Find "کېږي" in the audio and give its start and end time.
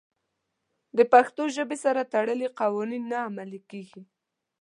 3.71-4.03